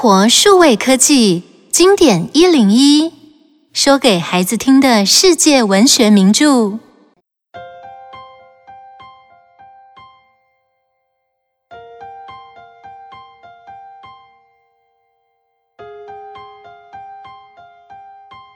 [0.00, 1.42] 活数位科技
[1.72, 3.12] 经典一零一，
[3.72, 6.78] 说给孩子听的世界文学名著。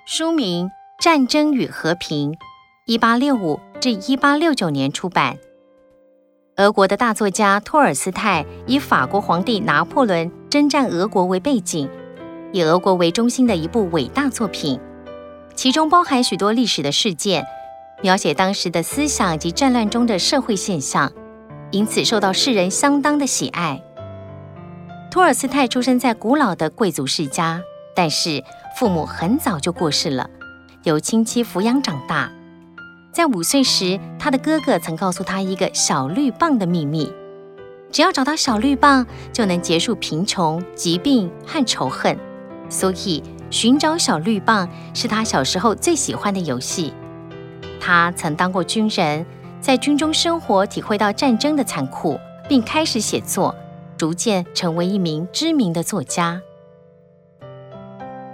[0.06, 0.68] 书名
[1.02, 2.30] 《战争与和平》，
[2.86, 5.36] 一八六五至一八六九年出版。
[6.58, 11.88] 俄国的大作家托尔斯泰以法国皇帝拿破仑征战俄国为背景，
[12.52, 14.78] 以俄国为中心的一部伟大作品，
[15.54, 17.42] 其中包含许多历史的事件，
[18.02, 21.10] 描写当时的思想及战乱中的社会现象，
[21.70, 23.82] 因此受到世人相当的喜爱。
[25.10, 27.62] 托尔斯泰出生在古老的贵族世家，
[27.96, 28.44] 但是
[28.76, 30.28] 父母很早就过世了，
[30.82, 32.30] 由亲戚抚养长大。
[33.10, 37.10] 在五岁时，他的哥哥曾告诉他一个小绿棒的秘密：
[37.92, 42.18] 只要找到小绿棒，就能结束贫穷、疾病和仇恨。
[42.70, 46.94] 所以，寻找小绿棒是他小时候最喜欢的游戏。
[47.78, 49.26] 他曾当过军人，
[49.60, 52.18] 在军中生活，体会到战争的残酷，
[52.48, 53.54] 并开始写作，
[53.98, 56.40] 逐渐成为一名知名的作家。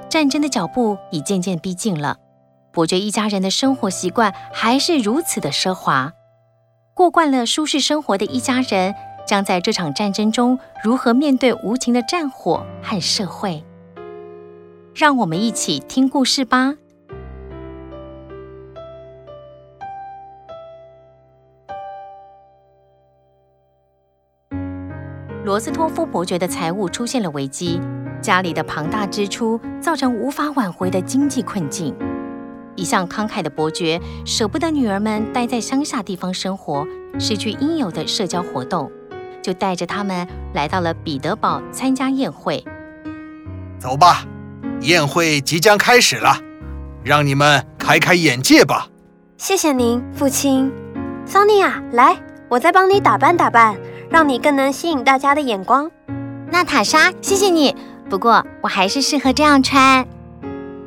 [0.09, 2.17] 战争的脚步已渐渐逼近了。
[2.71, 6.13] 伯爵一家人的生活习惯还是如此的奢华，
[6.95, 8.95] 过惯了舒适生活的一家人，
[9.29, 13.63] 将在这场战争中如何面对无情的战火和社会？
[14.95, 16.77] 让我们一起听故事吧。
[25.45, 27.79] 罗斯托夫伯爵的财务出现了危机，
[28.23, 31.95] 家里的庞大支出造成无法挽回的经济困境。
[32.77, 36.87] 一向慷慨的伯爵舍不得女儿们待在乡下地方生活，
[37.19, 38.91] 失去应有的社交活动，
[39.49, 42.63] 就带着他们来到了彼得堡参加宴会。
[43.79, 44.27] 走吧，
[44.83, 46.37] 宴会即将开始了，
[47.03, 48.89] 让你们开开眼界吧。
[49.39, 50.71] 谢谢您，父亲。
[51.25, 52.15] 桑尼亚，来，
[52.51, 53.75] 我再帮你打扮打扮，
[54.11, 55.91] 让你更能吸引大家的眼光。
[56.51, 57.75] 娜塔莎，谢谢你，
[58.11, 60.07] 不过我还是适合这样穿。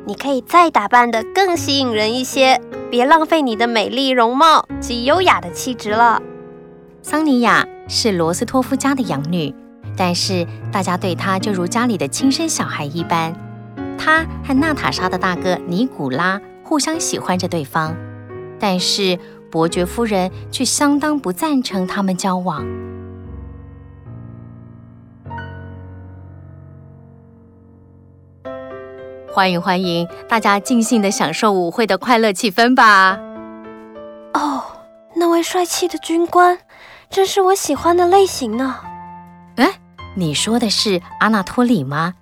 [0.06, 2.60] 你可以再打扮的更吸引人一些，
[2.92, 6.22] 别浪费你的美丽容貌及优雅的气质了。
[7.02, 9.52] 桑尼亚是罗斯托夫家的养女，
[9.96, 13.34] 但是大家对她就如家里的亲生小孩一般。
[13.98, 17.96] 她和娜塔莎的大哥尼古拉互相喜欢着对方，
[18.60, 19.18] 但是
[19.50, 22.64] 伯爵夫人却相当不赞成他们交往。
[29.28, 33.18] 欢迎欢迎，大家尽兴的享受舞会的快乐气氛吧！
[34.34, 34.62] 哦，
[35.16, 36.58] 那位帅气的军官，
[37.12, 38.76] 正是我喜欢的类型呢。
[39.56, 39.68] 哎，
[40.14, 42.14] 你说的是阿纳托里吗？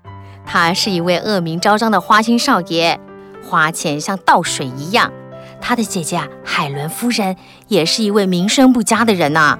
[0.45, 2.99] 他是一位恶名昭彰的花心少爷，
[3.41, 5.13] 花钱像倒水一样。
[5.61, 7.37] 他的姐姐啊，海伦夫人
[7.69, 9.57] 也是一位名声不佳的人呐。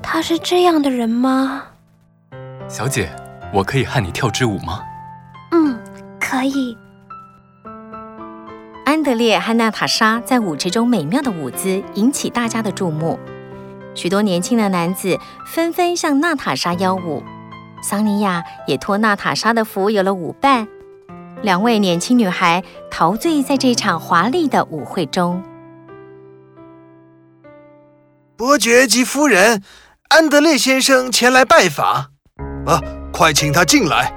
[0.00, 1.64] 他是这样的人吗？
[2.68, 3.10] 小姐，
[3.52, 4.84] 我可以和你跳支舞吗？
[5.50, 5.76] 嗯，
[6.20, 6.78] 可以。
[8.86, 13.18] 安德烈和娜塔莎在舞池中美妙的舞姿引起大家的注目，
[13.98, 17.20] 许多年轻的男子纷纷向娜塔莎邀舞，
[17.82, 20.68] 桑尼亚也托娜塔莎的福有了舞伴。
[21.42, 25.42] 两位年轻女孩陶醉在这场华丽的舞会中。
[28.36, 29.64] 伯爵及夫人，
[30.10, 32.12] 安德烈先生前来拜访，
[32.66, 32.80] 啊，
[33.12, 34.14] 快请他进来。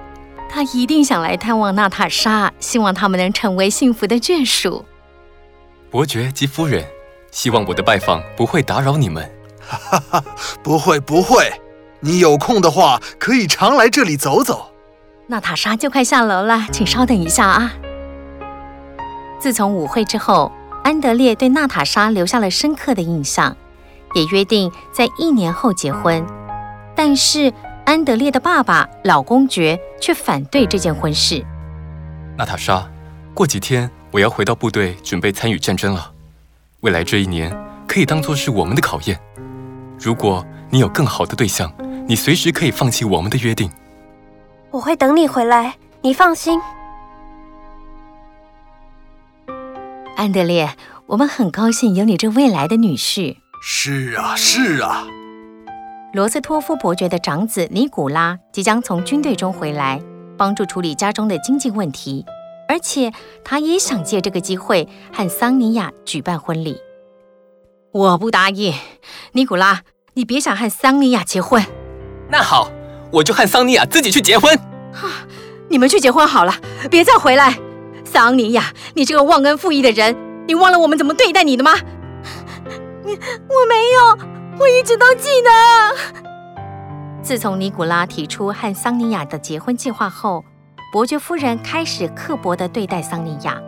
[0.48, 4.86] 他一定想来探望娜塔莎，希望他们能成为幸福的眷属。
[5.90, 6.86] 伯爵及夫人，
[7.32, 9.28] 希望我的拜访不会打扰你们。
[9.68, 10.24] 哈哈哈，
[10.64, 11.52] 不会不会，
[12.00, 14.72] 你有空的话可以常来这里走走。
[15.28, 17.74] 娜塔莎就快下楼了，请稍等一下啊。
[19.40, 20.52] 自从舞会之后，
[20.84, 23.56] 安德烈对娜塔莎留下了深刻的印象，
[24.14, 26.26] 也约定在一年后结婚。
[26.96, 27.54] 但是。
[27.84, 31.44] 安德烈的爸爸老公爵却反对这件婚事。
[32.38, 32.88] 娜塔莎，
[33.34, 36.12] 过几天我要回到部队，准备参与战争了。
[36.82, 37.52] 未来这一年
[37.88, 39.20] 可以当做是我们的考验。
[40.02, 41.72] 如果你有更好的对象，
[42.08, 43.70] 你随时可以放弃我们的约定。
[44.72, 46.60] 我会等你回来，你放心。
[50.16, 50.76] 安德烈，
[51.06, 53.38] 我们很高兴有你这未来的女婿。
[53.62, 55.06] 是啊，是啊。
[56.14, 60.02] 罗斯托夫伯爵的长子尼古拉即将从军队中回来，
[60.36, 62.26] 帮助处理家中的经济问题，
[62.68, 63.14] 而且
[63.44, 66.76] 他也想借这个机会和桑尼亚举办婚礼。
[67.94, 68.74] 我不答应，
[69.34, 69.82] 尼古拉，
[70.14, 71.62] 你别想和桑尼亚结婚。
[72.30, 72.72] 那好，
[73.12, 74.58] 我就和桑尼亚自己去结婚。
[74.94, 75.10] 哈，
[75.70, 76.54] 你们去结婚好了，
[76.90, 77.60] 别再回来。
[78.06, 80.16] 桑尼亚，你这个忘恩负义的人，
[80.48, 81.74] 你忘了我们怎么对待你的吗？
[83.04, 84.18] 你我没有，
[84.58, 85.50] 我一直都记得。
[87.22, 90.46] 自从尼古拉提出和桑尼亚的结婚计划后，
[90.94, 93.62] 伯爵夫人开始刻薄地对待桑尼亚，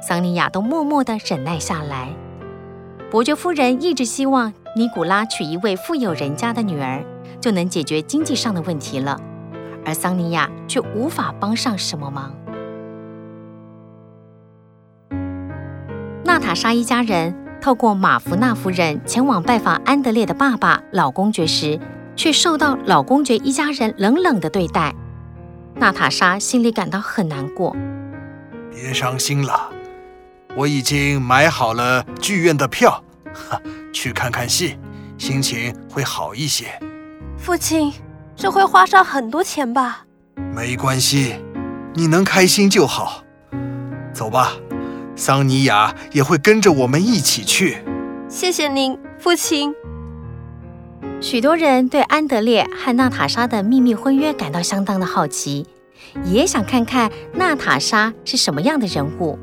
[0.00, 2.08] 桑尼亚都默默地忍耐下来。
[3.08, 7.04] 伯爵夫人一直希望尼古拉娶一位富有人家的女儿，
[7.40, 9.20] 就能解决经济上的问题了，
[9.84, 12.34] 而桑尼亚却无法帮上什么忙。
[16.24, 21.78] 娜塔莎一家人透过马弗纳夫人前往拜访安德烈的爸爸老公爵时，
[22.16, 24.92] 却受到老公爵一家人冷冷的对待。
[25.76, 27.74] 娜塔莎心里感到很难过。
[28.72, 29.70] 别伤心了，
[30.56, 33.04] 我已经买好了剧院的票，
[33.34, 33.60] 哈，
[33.92, 34.78] 去看看戏，
[35.18, 36.64] 心情会好一些。
[37.36, 37.92] 父亲，
[38.34, 40.06] 这会花上很多钱吧？
[40.54, 41.36] 没关系，
[41.94, 43.22] 你能开心就好。
[44.14, 44.52] 走吧，
[45.14, 47.76] 桑尼亚也会跟着我们一起去。
[48.26, 49.74] 谢谢您，父亲。
[51.20, 55.66] 许多人对安德烈和娜塔莎的秘密婚约感到相当的好奇，
[56.24, 59.38] 也想看看娜塔莎是什么样的人物。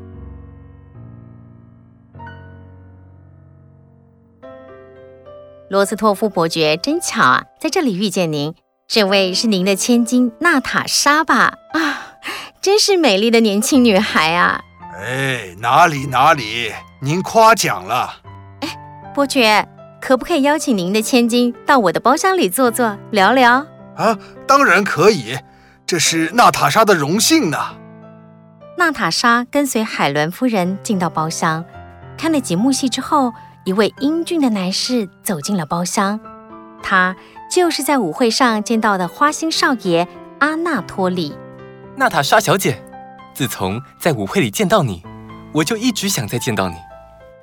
[5.70, 8.54] 罗斯托夫伯爵，真巧啊，在这里遇见您。
[8.86, 11.54] 这位是您的千金娜塔莎吧？
[11.72, 12.18] 啊，
[12.60, 14.60] 真是美丽的年轻女孩啊！
[15.00, 18.16] 哎，哪里哪里，您夸奖了。
[18.60, 18.68] 哎，
[19.14, 19.66] 伯爵。
[20.00, 23.66] 可不可以邀请您的千金到我的包厢里坐坐，聊聊？
[23.96, 25.38] 啊，当然可以，
[25.86, 27.56] 这是娜塔莎的荣幸呢。
[28.76, 31.64] 娜塔莎跟随海伦夫人进到包厢，
[32.18, 33.32] 看了几幕戏之后，
[33.64, 36.20] 一位英俊的男士走进了包厢，
[36.82, 37.16] 他
[37.50, 40.06] 就是在舞会上见到的花心少爷
[40.38, 41.34] 阿纳托利。
[41.96, 42.82] 娜塔莎小姐，
[43.32, 45.02] 自从在舞会里见到你，
[45.52, 46.74] 我就一直想再见到你，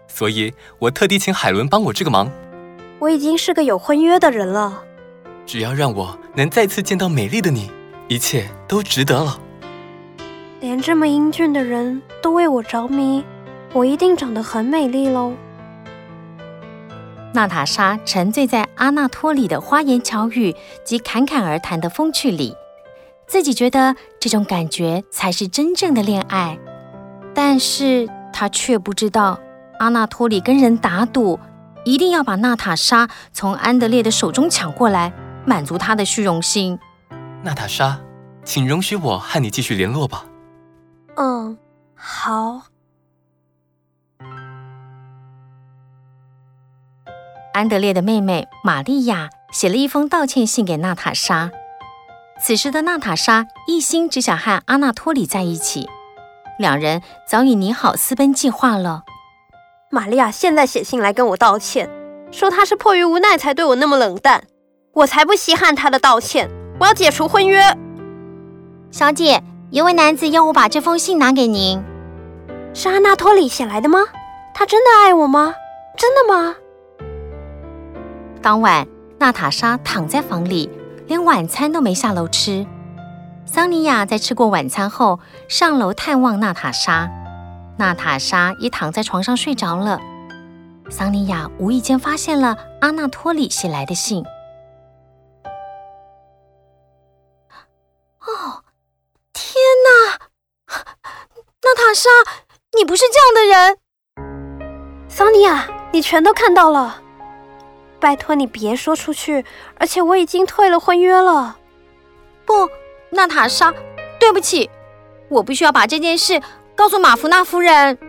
[0.08, 2.30] 所以我特地请海伦帮我这个忙。
[3.00, 4.84] 我已经是个有婚约的人了。
[5.48, 7.72] 只要让我能再次见到美丽的你，
[8.08, 9.40] 一切都值得了。
[10.60, 13.26] 连这么英俊的人都为我着迷，
[13.74, 15.34] 我一定长得很美丽喽。
[17.34, 22.56] 娜塔莎沉醉在阿纳托里的花言巧语及侃侃而谈的风趣里，
[23.26, 26.58] 自己觉得这种感觉才是真正的恋爱。
[27.34, 29.40] 但是她却不知道，
[29.80, 31.40] 阿纳托里跟人打赌。
[31.84, 35.12] 一定要把娜塔莎从安德烈的手中抢过来，
[35.48, 36.78] 满足他的虚荣心。
[37.42, 38.00] 娜塔莎，
[38.46, 40.26] 请容许我和你继续联络吧。
[41.16, 41.58] 嗯，
[41.96, 42.71] 好。
[47.54, 51.52] 安德烈的妹妹玛利亚写了一封道歉信给娜塔莎。
[52.42, 55.88] 此时的娜塔莎一心只想和阿纳托里在一起，
[56.58, 59.04] 两人早已拟好私奔计划了。
[59.90, 61.90] 玛利亚现在写信来跟我道歉，
[62.32, 64.46] 说她是迫于无奈才对我那么冷淡，
[64.94, 66.50] 我才不稀罕她的道歉。
[66.80, 67.62] 我要解除婚约。
[68.90, 71.84] 小姐，有位男子要我把这封信拿给您。
[72.74, 74.00] 是阿纳托里写来的吗？
[74.54, 75.54] 他真的爱我吗？
[75.98, 76.56] 真的吗？
[78.42, 78.88] 当晚，
[79.20, 80.68] 娜塔莎躺在房里，
[81.06, 82.66] 连晚餐都没下楼吃。
[83.46, 87.08] 桑尼亚在吃过晚餐后上楼探望娜塔莎。
[87.78, 90.00] 娜塔莎也躺在床上睡着了。
[90.90, 94.26] 桑尼亚无意间发现了阿纳托里写来的信。
[98.20, 98.64] 哦，
[99.34, 99.54] 天
[99.86, 100.18] 哪！
[101.62, 102.10] 娜塔莎，
[102.76, 103.78] 你不是这样的人。
[105.08, 107.01] 桑尼亚，你全都看到了。
[108.02, 109.46] 拜托你别说出去，
[109.78, 111.58] 而且我已经退了婚约了。
[112.46, 112.68] 不，
[113.12, 113.72] 娜塔莎，
[114.20, 114.70] 对不起，
[115.30, 116.42] 我必须要把这件事。
[116.76, 118.00] 告诉马弗纳夫人，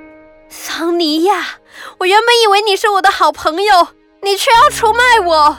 [0.49, 1.45] 桑尼亚，
[1.99, 3.89] 我原本以为你是我的好朋友，
[4.23, 5.59] 你却要出卖我。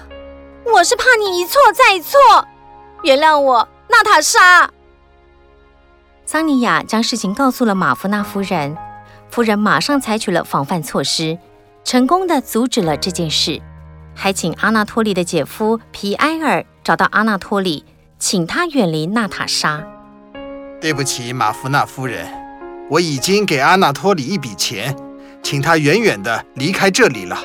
[0.74, 2.48] 我是怕你一错再错，
[3.04, 4.72] 原谅我，娜塔莎。
[6.26, 8.76] 桑尼亚将事情告诉了马夫纳夫人，
[9.30, 11.38] 夫人马上采取了防范措施，
[11.84, 13.62] 成功的阻止了这件事，
[14.16, 17.84] 还请阿纳托里的姐夫皮埃尔找到阿纳托里，
[18.20, 19.84] 请他远离娜塔莎。
[20.80, 22.28] 对不起，马弗纳夫人。
[22.90, 24.96] 我已经给阿纳托里一笔钱，
[25.42, 27.38] 请他远远的离开这里了。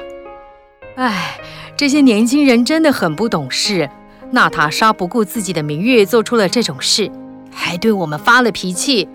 [0.97, 1.39] 唉，
[1.77, 3.89] 这些年轻人真的很不懂事。
[4.31, 7.11] 娜塔莎不顾自己的名誉做出了这种事，
[7.51, 9.09] 还对我们发了脾气。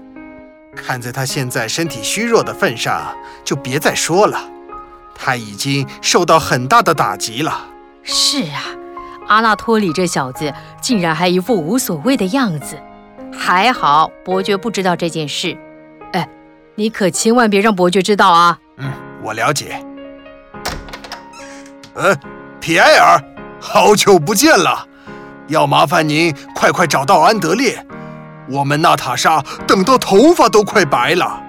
[0.75, 4.49] 看在他现在身体虚弱的份上，就别再说了。
[5.15, 7.65] 他已经受到很大的打击了。
[8.03, 8.63] 是啊，
[9.27, 12.77] 阿纳托里这小子竟然还一副无所谓的样子。
[13.35, 15.57] 还好伯爵不知道这件事。
[16.11, 16.27] 哎，
[16.75, 18.59] 你可千万别让伯爵知道啊！
[18.77, 18.91] 嗯，
[19.23, 19.83] 我了解。
[21.95, 22.17] 嗯，
[22.59, 23.19] 皮埃尔，
[23.59, 24.87] 好久不见了，
[25.47, 27.85] 要麻烦您快快找到安德烈。
[28.49, 31.41] 我们娜塔莎等到头发都快白了。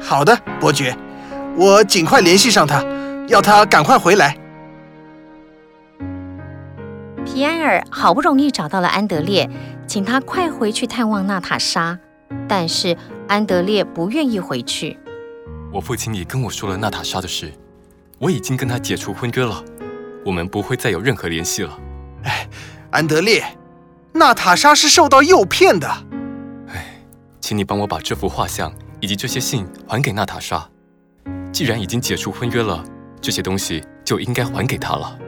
[0.00, 0.96] 好的，伯爵，
[1.56, 2.82] 我尽快联系上他，
[3.28, 4.36] 要他赶快回来。
[7.24, 9.48] 皮埃尔好不容易找到了安德烈，
[9.86, 11.98] 请他快回去探望娜塔莎，
[12.48, 12.96] 但是
[13.28, 14.98] 安德烈不愿意回去。
[15.70, 17.52] 我父亲也跟我说了娜塔莎的事，
[18.18, 19.62] 我已经跟他解除婚约了，
[20.24, 21.78] 我们不会再有任何联系了。
[22.24, 22.48] 哎，
[22.90, 23.44] 安德烈，
[24.14, 25.86] 娜塔莎是受到诱骗的。
[26.68, 27.02] 哎，
[27.40, 30.66] 请你帮我把这幅画像以及这些信还给娜塔莎。
[31.52, 32.82] 既然已经解除婚约了，
[33.20, 35.18] 这些东西就应该还给他了。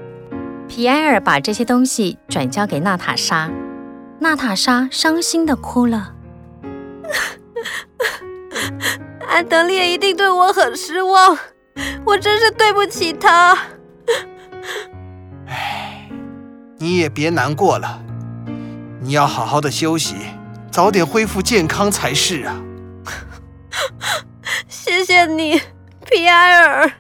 [0.69, 3.51] 皮埃尔把这些东西转交给娜塔莎，
[4.21, 6.15] 娜塔莎伤心的哭了。
[9.29, 11.37] 安德烈一定对我很失望，
[12.05, 13.59] 我真是对不起他。
[15.47, 16.09] 唉，
[16.79, 18.03] 你也别难过了，
[19.01, 20.15] 你要好好的休息，
[20.71, 22.61] 早点恢复健康才是啊。
[24.69, 25.61] 谢谢你，
[26.09, 26.93] 皮埃尔。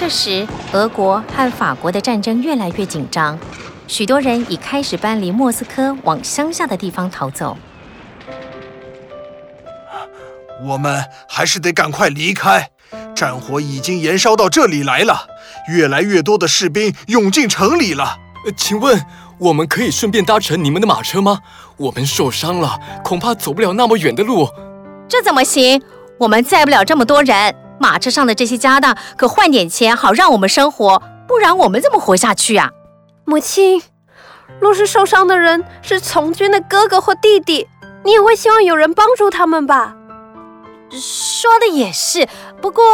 [0.00, 3.38] 这时，俄国和法国的战争越来越紧张，
[3.86, 7.54] 许多人已开始搬离莫斯科，往乡下的地方逃走。
[10.64, 12.70] 我们还是得赶快离开，
[13.14, 15.26] 战火已经延烧到这里来了，
[15.68, 18.16] 越来越多的士兵涌进城里了。
[18.46, 18.98] 呃，请问
[19.36, 21.40] 我们可以顺便搭乘你们的马车吗？
[21.76, 24.48] 我们受伤了，恐怕走不了那么远的路。
[25.06, 25.82] 这怎么行？
[26.16, 27.54] 我们载不了这么多人。
[27.80, 32.70] 马车上的这些家当可换点钱，好让我们生活，不然我们怎么活下去啊？
[33.24, 33.82] 母亲，
[34.60, 37.66] 若是受伤的人是从军的哥哥或弟弟，
[38.04, 39.96] 你也会希望有人帮助他们吧？
[40.90, 42.28] 说的也是，
[42.60, 42.84] 不过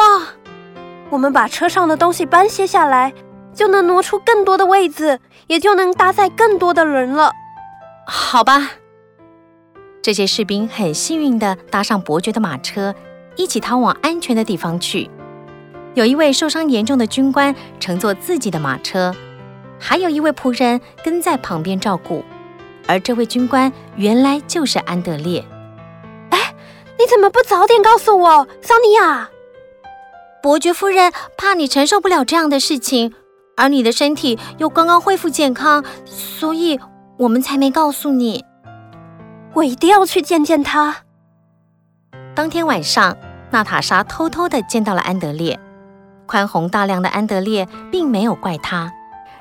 [1.10, 3.12] 我们把车上的东西搬卸下来，
[3.52, 7.32] 就能挪出更多的位子，也就能搭载更多的人了。
[8.06, 8.70] 好吧，
[10.00, 12.94] 这些士兵很幸运地搭上伯爵的马车。
[13.36, 15.10] 一起逃往安全的地方去。
[15.94, 19.14] 有一位受伤严重的军官乘坐自己的马车，
[19.78, 22.24] 还有一位仆人跟在旁边照顾。
[22.86, 25.44] 而这位军官原来就是安德烈。
[26.30, 26.54] 哎，
[26.98, 29.30] 你怎么不早点告诉我，桑尼亚？
[30.42, 33.12] 伯爵夫人怕你承受不了这样的事情，
[33.56, 36.78] 而你的身体又刚刚恢复健康，所以
[37.16, 38.44] 我们才没告诉你。
[39.54, 40.98] 我一定要去见见他。
[42.34, 43.16] 当天晚上，
[43.56, 45.58] 娜塔莎偷偷地见到了安德烈。
[46.26, 48.92] 宽宏大量的安德烈并没有怪他，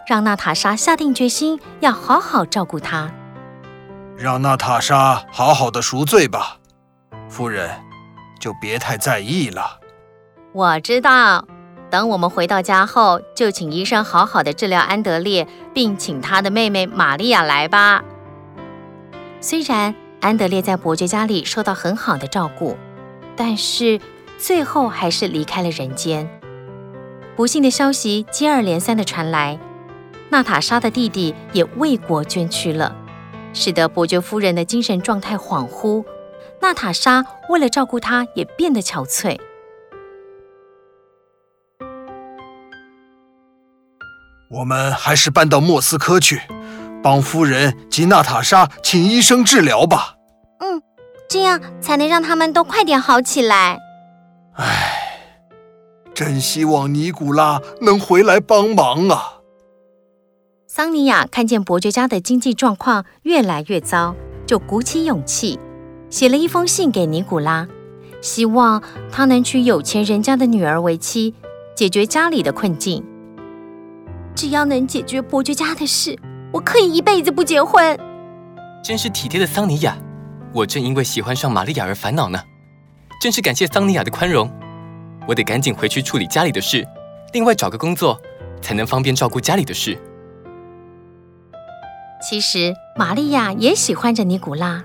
[0.07, 3.11] 让娜塔莎下定决心要好好照顾他。
[4.15, 6.59] 让娜塔莎好好的赎罪吧，
[7.27, 7.69] 夫人，
[8.39, 9.81] 就别太在意了。
[10.53, 11.45] 我知道，
[11.89, 18.01] 等我们回到家后，就请医生好好的治疗安德烈，并请他的妹妹玛利亚来吧。
[19.41, 22.77] 虽然安德烈在伯爵家里受到很好的照顾。
[23.35, 23.99] 但是
[24.37, 26.29] 最后还是离开了人间。
[27.35, 29.59] 不幸的消息接二连三的传来，
[30.29, 32.95] 娜塔莎的弟弟也为国捐躯了，
[33.53, 36.03] 使得伯爵夫人的精神状态恍惚。
[36.61, 39.37] 娜塔莎为了照顾他，也变得憔悴。
[44.49, 46.39] 我们还是搬到莫斯科去，
[47.03, 50.15] 帮夫人及娜塔莎请医生治疗吧。
[51.27, 53.79] 这样才能让他们都快点好起来。
[54.53, 54.65] 唉，
[56.13, 59.33] 真希望尼古拉能回来帮忙啊！
[60.67, 64.15] 桑尼亚看见伯爵家的经济状况越来越糟，
[64.45, 65.59] 就鼓起勇气
[66.09, 67.67] 写了一封信给尼古拉，
[68.21, 71.33] 希望他能娶有钱人家的女儿为妻，
[71.75, 73.03] 解决家里的困境。
[74.35, 76.17] 只要能解决伯爵家的事，
[76.51, 77.97] 我可以一辈子不结婚。
[78.83, 79.97] 真是体贴的桑尼亚。
[80.55, 82.41] 我正因为喜欢上玛利亚而烦恼呢，
[83.19, 84.49] 真是感谢桑尼亚的宽容。
[85.27, 86.87] 我得赶紧回去处理家里的事，
[87.33, 88.17] 另外找个工作，
[88.61, 89.99] 才能方便照顾家里的事。
[92.21, 94.81] 其实玛利亚也喜欢着尼古拉，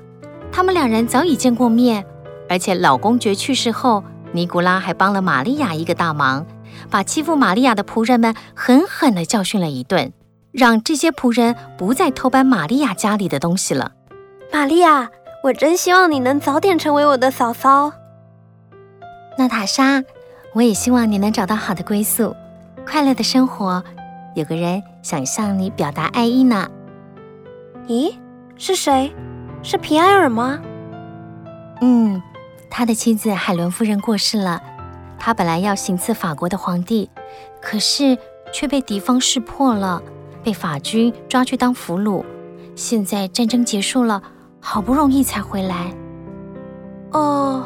[0.50, 2.04] 他们两人早已见过面，
[2.48, 6.44] 而且老公爵去世后，尼古拉还帮了玛利亚一个大忙，
[6.90, 10.12] 把欺负玛利亚的仆人们狠狠地教训了一顿，
[10.50, 13.92] 让这些仆人不再偷搬玛利亚家里的东西了。
[14.52, 15.08] 玛利亚。
[15.42, 17.92] 我真希望你能早点成为我的嫂嫂，
[19.38, 20.04] 娜塔莎。
[20.52, 22.36] 我也希望你能找到好的归宿，
[22.84, 23.82] 快乐的生活，
[24.34, 26.68] 有个人想向你表达爱意呢。
[27.86, 28.14] 咦，
[28.56, 29.10] 是谁？
[29.62, 30.60] 是皮埃尔吗？
[31.80, 32.20] 嗯，
[32.68, 34.60] 他的妻子海伦夫人过世了。
[35.18, 37.08] 他本来要行刺法国的皇帝，
[37.62, 38.18] 可是
[38.52, 40.02] 却被敌方识破了，
[40.42, 42.24] 被法军抓去当俘虏。
[42.74, 44.22] 现在战争结束了，
[44.60, 45.92] 好不容易才回来。
[47.12, 47.64] 哦，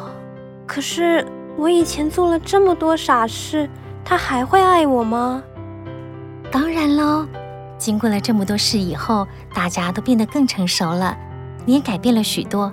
[0.66, 3.68] 可是我以前做了这么多傻事，
[4.04, 5.42] 他还会爱我吗？
[6.50, 7.26] 当然喽。
[7.76, 11.14] 经过了这么多事以后，大家都变得更成熟了，
[11.66, 12.72] 你也改变了许多。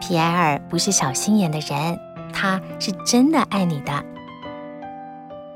[0.00, 1.98] 皮埃尔不是小心眼的人，
[2.32, 4.04] 他是真的爱你的。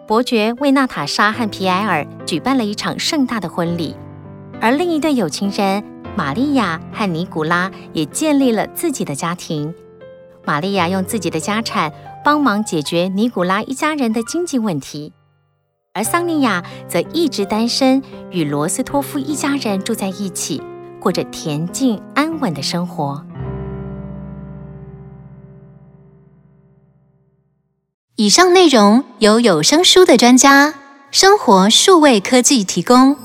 [0.06, 3.94] 伯爵为娜塔莎和皮埃尔举办了一场盛大的婚礼，
[4.58, 5.84] 而另一对有情人
[6.18, 9.72] 玛利亚和尼古拉也建立了自己的家庭。
[10.44, 11.92] 玛利亚用自己的家产
[12.24, 15.12] 帮忙解决尼古拉一家人的经济问题。
[15.92, 20.60] 而桑尼亚则一直单身，与罗斯托夫一家人住在一起，
[20.98, 23.24] 过着恬静安稳的生活。
[28.16, 30.74] 以上内容由有声书的专家
[31.12, 33.16] 生活数位科技提供。